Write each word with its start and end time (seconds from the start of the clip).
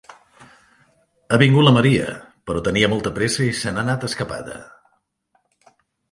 Ha 1.33 1.37
vingut 1.41 1.65
la 1.65 1.73
Maria, 1.75 2.07
però 2.49 2.63
tenia 2.67 2.89
molta 2.93 3.11
pressa 3.17 3.45
i 3.49 3.51
se 3.59 3.73
n'ha 3.75 3.83
anat 3.83 4.07
escapada. 4.09 4.57